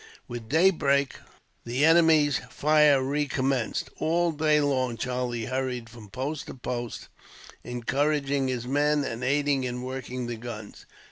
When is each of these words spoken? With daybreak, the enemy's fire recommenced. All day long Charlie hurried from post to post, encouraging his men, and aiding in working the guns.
With 0.27 0.49
daybreak, 0.49 1.13
the 1.63 1.85
enemy's 1.85 2.37
fire 2.49 3.03
recommenced. 3.03 3.91
All 3.99 4.31
day 4.31 4.59
long 4.59 4.97
Charlie 4.97 5.45
hurried 5.45 5.91
from 5.91 6.09
post 6.09 6.47
to 6.47 6.55
post, 6.55 7.07
encouraging 7.63 8.47
his 8.47 8.65
men, 8.65 9.03
and 9.03 9.23
aiding 9.23 9.63
in 9.63 9.83
working 9.83 10.25
the 10.25 10.37
guns. 10.37 10.87